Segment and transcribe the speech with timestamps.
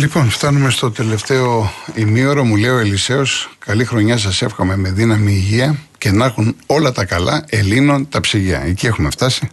[0.00, 2.44] Λοιπόν, φτάνουμε στο τελευταίο ημίωρο.
[2.44, 3.22] Μου λέει ο Ελισέο,
[3.58, 8.20] καλή χρονιά σας εύχομαι με δύναμη υγεία και να έχουν όλα τα καλά Ελλήνων τα
[8.20, 8.62] ψυγεία.
[8.62, 9.50] Εκεί έχουμε φτάσει.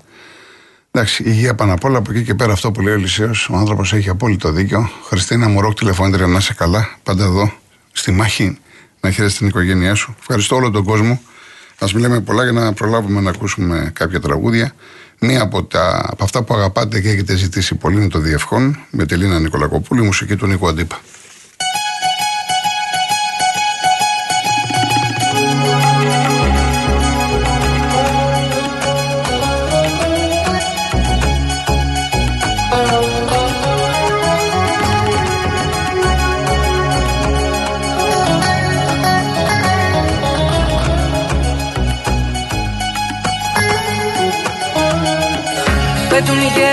[0.92, 1.98] Εντάξει, υγεία πάνω απ' όλα.
[1.98, 4.90] Από εκεί και πέρα αυτό που λέει ο Ελισέο, ο άνθρωπος έχει απόλυτο δίκιο.
[5.08, 6.90] Χριστίνα Μουρόκ, τηλεφωνήτρια να είσαι καλά.
[7.04, 7.52] Πάντα εδώ,
[7.92, 8.58] στη μάχη,
[9.00, 10.16] να χαίρεσαι την οικογένειά σου.
[10.20, 11.22] Ευχαριστώ όλο τον κόσμο.
[11.80, 14.74] Α μιλάμε πολλά για να προλάβουμε να ακούσουμε κάποια τραγούδια.
[15.20, 19.06] Μία από, τα, από αυτά που αγαπάτε και έχετε ζητήσει πολύ είναι το Διευχόν με
[19.06, 21.00] τη Λίνα Νικολακοπούλη, μουσική του Νίκου Αντίπα.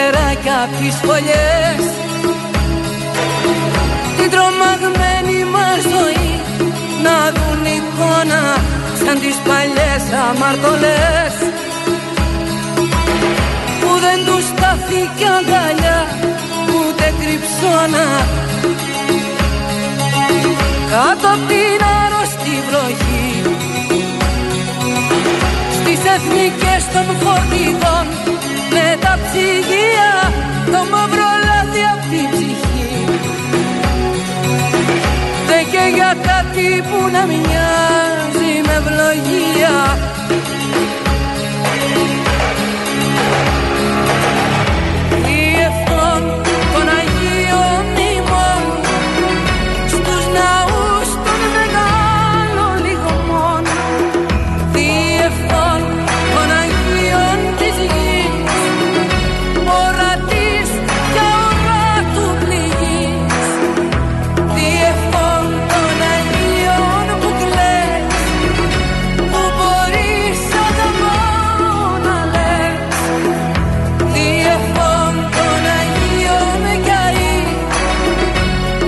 [0.05, 1.83] Πέτουν γεράκια απ' τις φωλιές.
[4.17, 6.31] Την τρομαγμένη μας ζωή
[7.05, 8.43] Να δουν εικόνα
[9.01, 11.35] σαν τις παλιές αμαρτωλές.
[13.81, 16.01] Που δεν τους στάθηκε αγκαλιά
[16.75, 18.07] ούτε κρυψώνα.
[20.91, 23.29] Κάτω απ' την άρρωστη βροχή.
[25.79, 28.07] Στις εθνικές των φορτηγών
[28.71, 30.13] με τα ψυγεία
[30.73, 33.05] το μαύρο λάδι απ' την ψυχή.
[35.47, 37.84] Δεν και για κάτι που να μοιάζει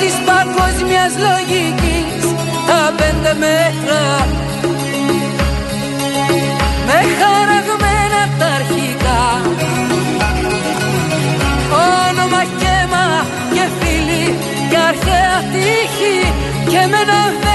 [0.00, 2.22] της παγκόσμιας λογικής
[2.68, 4.02] τα πέντε μέτρα.
[6.86, 9.22] Με χαραγμένα τα αρχικά.
[12.08, 13.06] Όνομα και μα
[13.54, 14.26] και φίλοι
[14.70, 16.18] και αρχαία τύχη
[16.70, 17.45] και με ένα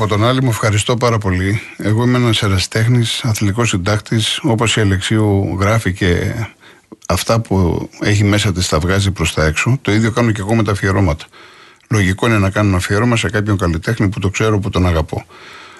[0.00, 1.60] από τον άλλη μου ευχαριστώ πάρα πολύ.
[1.76, 4.40] Εγώ είμαι ένας ερασιτέχνης, αθλητικός συντάκτης.
[4.42, 6.34] Όπως η Αλεξίου γράφει και
[7.08, 9.78] αυτά που έχει μέσα της τα βγάζει προς τα έξω.
[9.82, 11.24] Το ίδιο κάνω και εγώ με τα αφιερώματα.
[11.88, 15.24] Λογικό είναι να κάνω ένα αφιέρωμα σε κάποιον καλλιτέχνη που το ξέρω, που τον αγαπώ.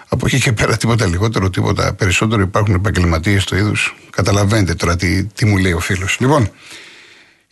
[0.09, 3.97] Από εκεί και πέρα τίποτα λιγότερο, τίποτα περισσότερο υπάρχουν επαγγελματίες στο είδους.
[4.11, 6.17] Καταλαβαίνετε τώρα τι, τι μου λέει ο φίλος.
[6.21, 6.50] Λοιπόν,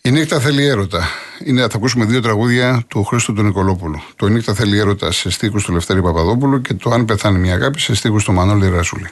[0.07, 1.07] η νύχτα θέλει έρωτα.
[1.45, 4.01] Είναι, θα ακούσουμε δύο τραγούδια του Χρήστου του Νικολόπουλου.
[4.15, 7.79] Το νύχτα θέλει έρωτα σε στίχους του Λευτέρη Παπαδόπουλου και το Αν πεθάνει μια αγάπη
[7.79, 9.09] σε στίχους του Μανώλη Ρασούλη.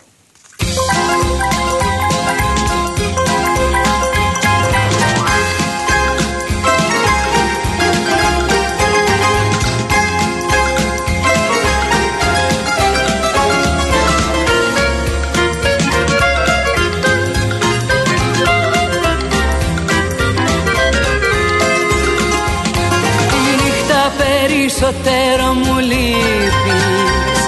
[24.79, 27.39] Περισσότερο μου λείπεις.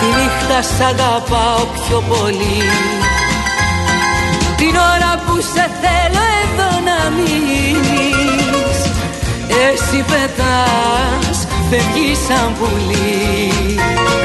[0.00, 2.62] Τη νύχτα σ' αγαπάω πιο πολύ.
[4.56, 8.78] Την ώρα που σε θέλω εδώ να μείνεις.
[9.66, 14.17] Εσύ πετάς, φεύγεις σαν πουλί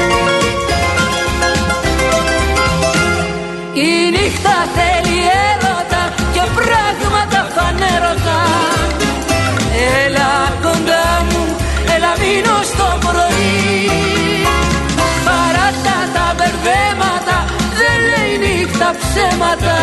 [18.74, 19.76] λέει νύχτα ψέματα.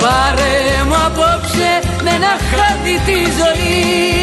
[0.00, 4.16] Πάρε μου απόψε με ένα χάδι τη ζωή.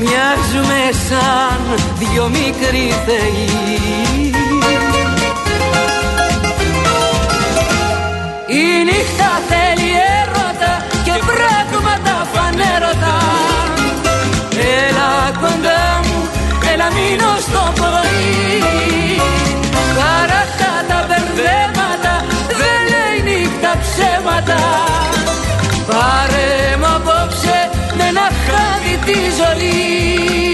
[0.03, 1.61] Μοιάζουμε σαν
[1.99, 4.33] δυο μικροί θεοί.
[8.47, 9.91] Η νύχτα θέλει
[10.21, 10.73] έρωτα
[11.05, 13.17] και πράγματα φανέρωτα.
[14.87, 15.11] Έλα
[15.41, 16.29] κοντά μου,
[16.73, 19.21] έλα μείνω στο πρωί.
[19.97, 20.70] Καράτα
[23.91, 24.61] ψέματα.
[25.87, 30.50] Πάρε μου απόψε με ένα χάδι τη ζωή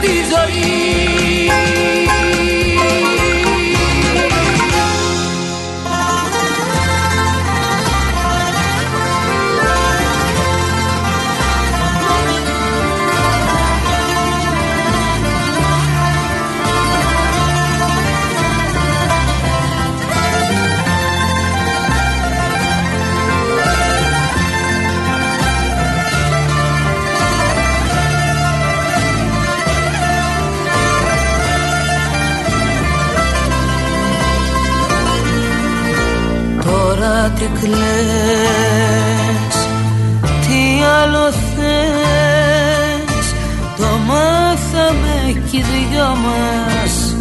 [0.00, 1.19] τι
[44.80, 47.14] μάθαμε κι οι δυο μας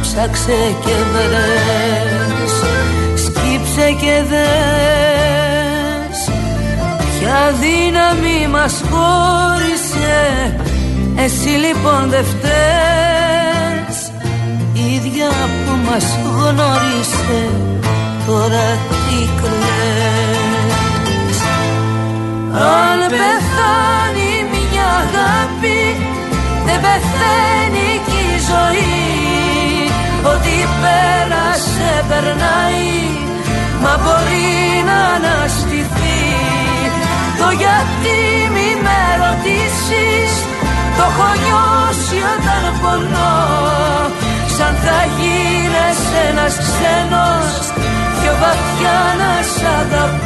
[0.00, 2.52] Ψάξε και βρες.
[3.24, 6.18] Σκύψε και δες.
[7.18, 10.18] Ποια δύναμη μας χώρισε
[11.24, 13.96] Εσύ λοιπόν δεν φταίς.
[14.72, 15.28] Η ίδια
[15.64, 17.42] που μας γνώρισε
[18.26, 21.38] τώρα τι κλαις.
[22.52, 26.15] Αν πεθάνει μια αγάπη
[26.66, 29.04] δεν πεθαίνει κι η ζωή.
[30.32, 32.94] Ό,τι πέρασε περνάει.
[33.82, 36.24] Μα μπορεί να αναστηθεί.
[37.40, 38.18] Το γιατί
[38.54, 40.32] μη με ρωτήσεις.
[40.96, 43.38] Το έχω νιώσει όταν πονώ.
[44.56, 47.54] Σαν θα γίνες ένας ξένος
[48.18, 50.25] πιο βαθιά να σ' αγαπώ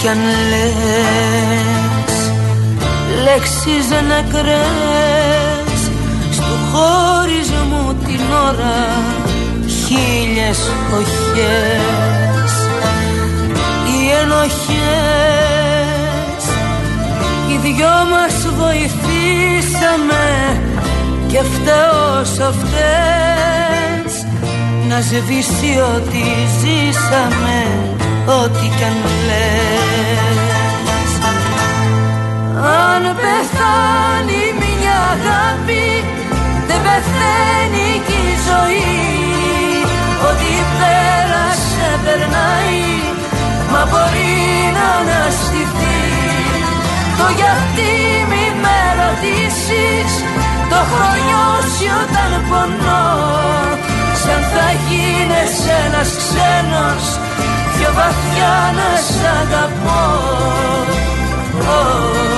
[0.00, 0.18] κι αν
[0.50, 2.14] λες.
[3.24, 5.80] Λέξεις νεκρές
[6.32, 8.80] Στου χώρισμό την ώρα
[9.66, 10.60] χίλιες
[10.92, 12.52] οχές
[13.86, 15.30] Οι ενοχές
[17.62, 20.24] δυο μας βοηθήσαμε
[21.28, 24.14] και φταίω φταίς
[24.88, 26.22] να σβήσει ό,τι
[26.60, 30.40] ζήσαμε ό,τι κι αν λες.
[32.88, 36.04] Αν πεθάνει μια αγάπη
[36.68, 38.98] δεν πεθαίνει κι η ζωή.
[40.28, 42.84] Ό,τι πέρασε περνάει
[43.72, 44.36] μα μπορεί
[44.76, 46.02] να αναστηθεί.
[47.18, 47.92] Το γιατί
[48.30, 50.12] μη με ρωτήσεις
[50.70, 53.08] το χρονιό σου όταν πονώ.
[54.22, 57.29] Σαν θα γίνεις ένας ξένος πιο
[57.96, 60.02] βαθιά να σ' αγαπώ.
[61.52, 62.29] Έλα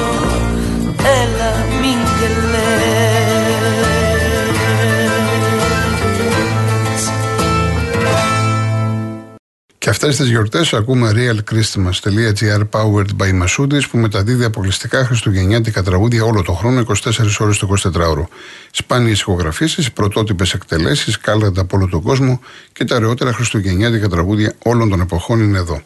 [9.83, 16.43] Και αυτές τις γιορτές ακούμε realchristmas.gr powered by Masudis που μεταδίδει αποκλειστικά χριστουγεννιάτικα τραγούδια όλο
[16.43, 16.93] το χρόνο 24
[17.39, 18.25] ώρες το 24ωρο.
[18.71, 22.41] Σπάνιες ηχογραφήσεις, πρωτότυπε εκτελέσεις, κάλαντα από όλο τον κόσμο
[22.73, 25.83] και τα ωραιότερα χριστουγεννιάτικα τραγούδια όλων των εποχών είναι εδώ.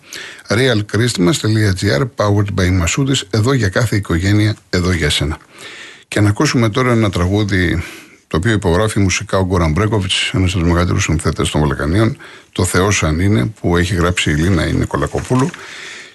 [0.49, 5.39] realchristmas.gr powered by Masudis εδώ για κάθε οικογένεια, εδώ για σένα.
[6.09, 7.83] Και να ακούσουμε τώρα ένα τραγούδι
[8.29, 12.17] το οποίο υπογράφει μουσικά ο Γκόραν Μπρέκοβιτς, ένας από τους μεγαλύτερους συνθέτες των Βαλκανίων,
[12.53, 15.51] το Θεός αν είναι, που έχει γράψει η Λίνα είναι Κολακοπούλου.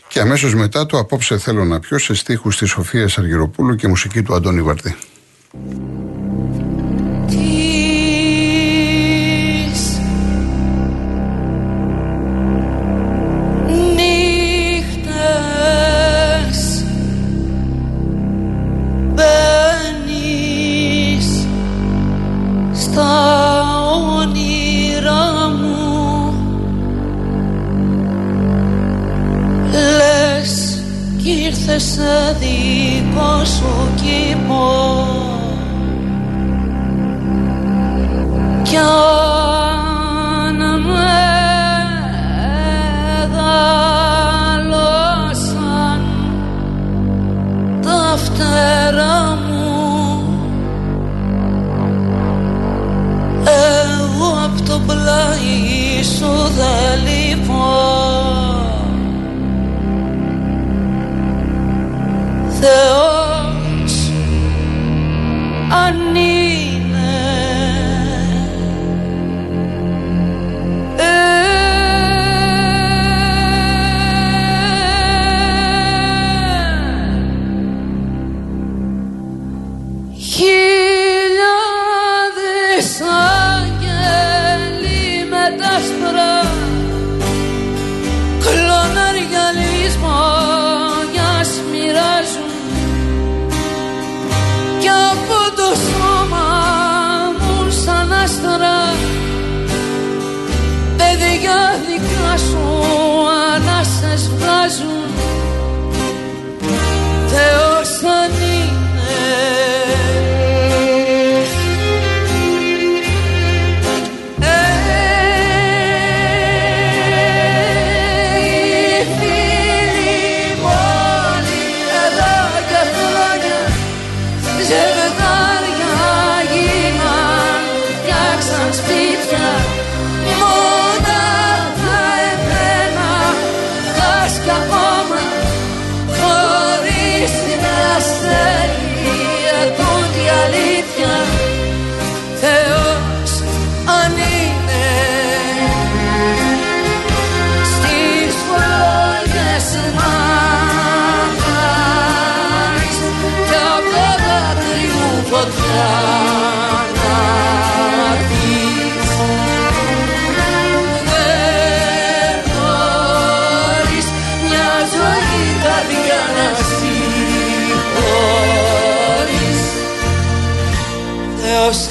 [0.07, 4.21] Και αμέσως μετά το Απόψε θέλω να πιω σε στίχους της Σοφίας Αργυροπούλου και μουσική
[4.21, 4.95] του Αντώνη Βαρτή.
[31.77, 34.65] Σε δικό σου κήπο.
[38.63, 38.77] Κι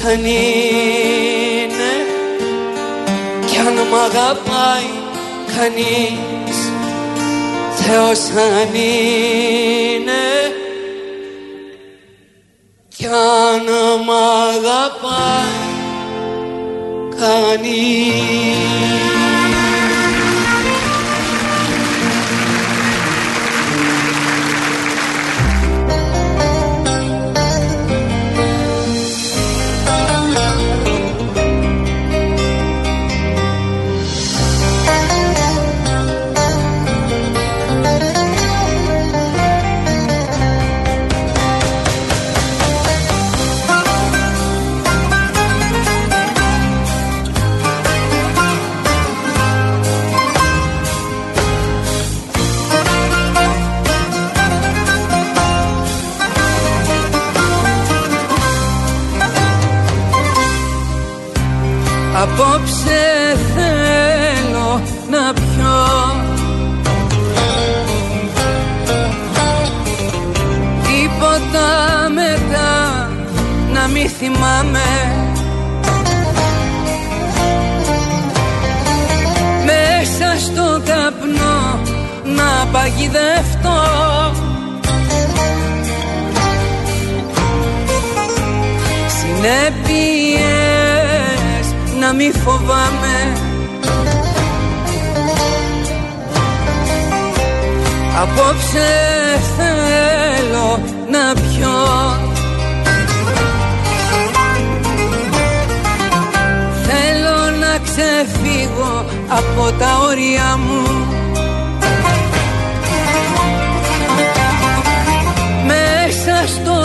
[0.07, 1.93] αν είναι
[3.45, 4.89] κι αν μ' αγαπάει
[5.55, 6.59] κανείς
[7.75, 10.53] Θεός αν είναι
[12.95, 13.65] κι αν
[14.05, 14.11] μ'
[14.49, 15.69] αγαπάει
[17.19, 18.11] κανείς
[82.71, 83.79] παγιδευτώ
[89.41, 90.41] Συνέπειες
[91.99, 93.37] να μη φοβάμαι.
[98.21, 98.89] Απόψε
[99.57, 100.79] θέλω
[101.11, 101.79] να πιω.
[106.83, 111.00] Θέλω να ξεφύγω από τα όρια μου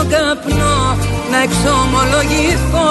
[0.08, 0.96] Μέσα στο καπνό
[1.30, 2.90] να εξομολογηθώ.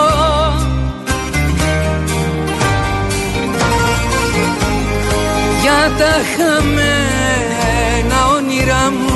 [5.62, 9.15] Για τα χαμένα όνειρά μου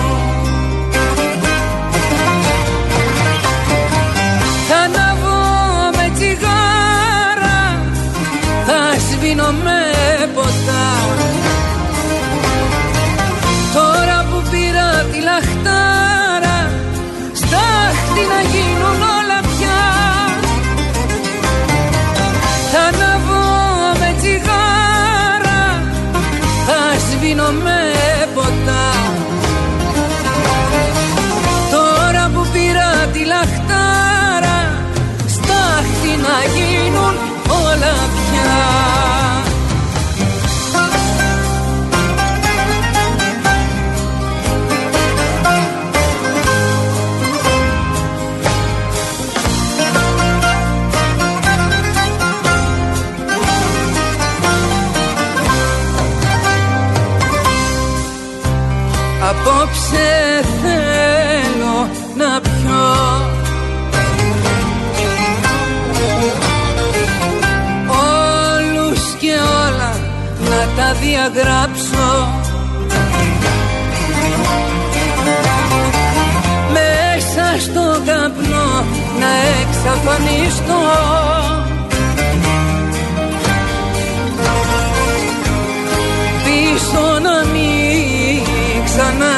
[88.99, 89.28] sana.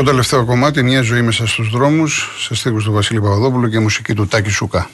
[0.00, 4.14] Πρώτο τελευταίο κομμάτι, μια ζωή μέσα στους δρόμους, σε στίχους του Βασίλη Παπαδόπουλου και μουσική
[4.14, 4.90] του Τάκη Σουκά.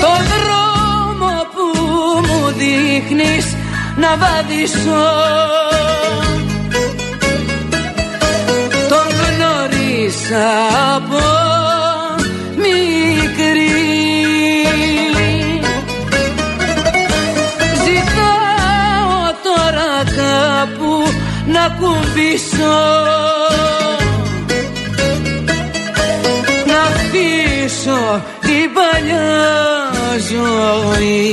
[0.00, 1.80] Το δρόμο που
[2.26, 3.56] μου δείχνεις
[3.96, 5.29] να βαδίσω
[21.70, 22.78] να κουμπίσω
[26.66, 29.50] να αφήσω την παλιά
[30.30, 31.30] ζωή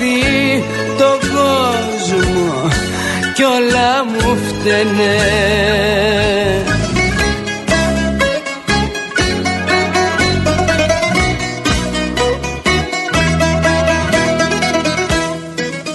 [0.00, 0.64] βαρεθεί
[0.98, 2.68] τον κόσμο
[3.34, 5.14] κι όλα μου φταίνε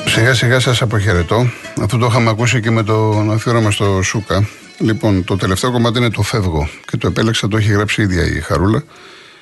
[0.07, 1.49] Σιγά σιγά σας αποχαιρετώ.
[1.81, 4.47] Αυτό το είχαμε ακούσει και με το αφιέρωμα στο Σούκα.
[4.79, 8.23] Λοιπόν, το τελευταίο κομμάτι είναι το Φεύγω και το επέλεξα, το έχει γράψει η ίδια
[8.25, 8.83] η Χαρούλα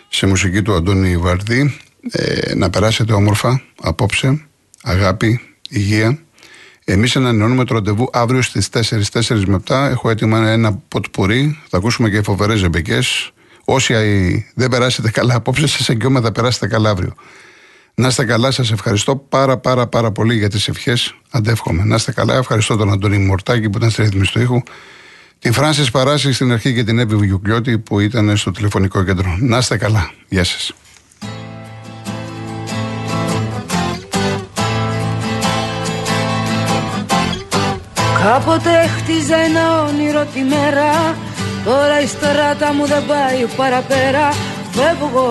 [0.10, 1.80] σε μουσική του Αντώνη Βαρδί.
[2.12, 4.47] Ε, να περάσετε όμορφα απόψε,
[4.84, 6.19] αγάπη, υγεία.
[6.86, 9.89] Εμείς ανανεώνουμε το ραντεβού αύριο στις 4, 4 με 7.
[9.89, 11.60] Έχω έτοιμα ένα ποτπουρί.
[11.69, 13.32] Θα ακούσουμε και φοβερές ζεμπεκές.
[13.65, 13.93] Όσοι
[14.56, 17.13] δεν περάσετε καλά απόψε, σας εγγυώμαι θα περάσετε καλά αύριο.
[17.96, 21.15] Να είστε καλά, σας ευχαριστώ πάρα πάρα πάρα πολύ για τις ευχές.
[21.32, 21.84] Αντεύχομαι.
[21.84, 22.36] Να είστε καλά.
[22.36, 24.62] Ευχαριστώ τον Αντώνη Μορτάκη που ήταν στη ρύθμιση του ήχου.
[25.39, 29.38] Την Φράνση Παράση στην αρχή και την Εύη Βουγιουκλιώτη που ήταν στο τηλεφωνικό κέντρο.
[29.39, 30.12] Να είστε καλά.
[30.28, 30.74] Γεια σας.
[38.23, 41.15] Κάποτε χτίζα ένα όνειρο τη μέρα.
[41.65, 44.33] Τώρα η στράτα μου δεν πάει παραπέρα.
[44.71, 45.29] Φεύγω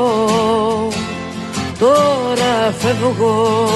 [1.78, 3.68] Τώρα φεύγω.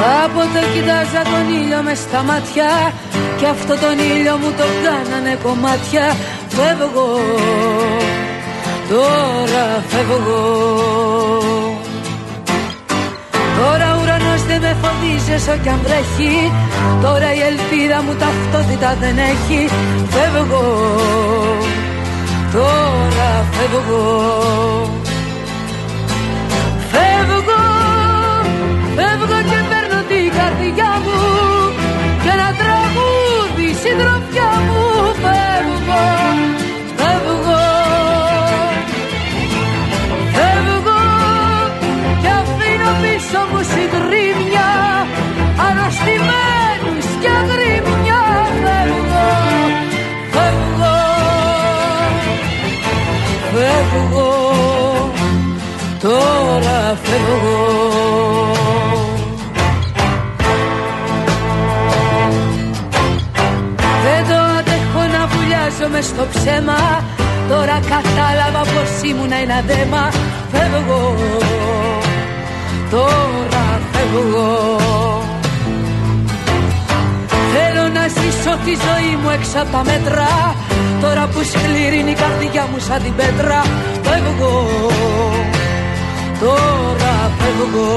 [0.00, 2.92] Κάποτε κοιτάζα τον ήλιο μες στα μάτια
[3.38, 6.16] Κι αυτό τον ήλιο μου το κάνανε κομμάτια.
[6.48, 7.18] Φεύγω
[8.88, 10.70] Τώρα φεύγω.
[13.60, 13.89] Τώρα ουρανός δεν
[14.70, 16.34] με φοβίζεις όσο κι αν βρέχει.
[17.02, 19.60] Τώρα η ελπίδα μου ταυτότητα δεν έχει.
[20.12, 20.66] Φεύγω.
[22.52, 24.04] Τώρα φεύγω.
[26.92, 27.62] Φεύγω.
[28.96, 31.18] Φεύγω και παίρνω την καρδιά μου.
[32.22, 34.82] Και ένα τραγούδι συντροφιά μου.
[35.22, 35.50] Φεύγω.
[35.86, 36.29] Φεύγω
[66.00, 67.04] βουλιάζω μες στο ψέμα.
[67.48, 70.04] Τώρα κατάλαβα πως ήμουν ένα δέμα.
[70.52, 71.14] Φεύγω.
[72.90, 74.48] Τώρα φεύγω.
[77.52, 80.54] Θέλω να ζήσω τη ζωή μου έξω από τα μέτρα.
[81.00, 83.60] Τώρα που σκληρύνει η καρδιά μου σαν την πέτρα.
[84.06, 84.54] Φεύγω.
[86.40, 87.90] Τώρα φεύγω.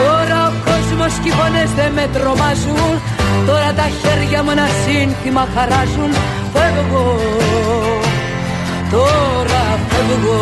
[0.00, 3.13] Τώρα ο κόσμος και οι φωνές δεν με τρομάζουν
[3.46, 6.12] Τώρα τα χέρια μου ένα σύνθημα χαράζουν.
[6.52, 7.18] Φεύγω.
[8.90, 10.38] Τώρα φεύγω.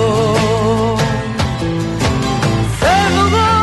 [2.81, 2.81] Φεύγω.
[2.81, 3.62] Φεύγω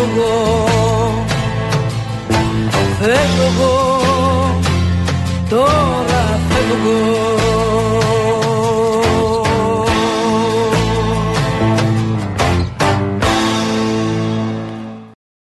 [0.00, 1.24] φεύγω,
[3.00, 4.00] φεύγω
[5.48, 5.89] Τώρα φεύγω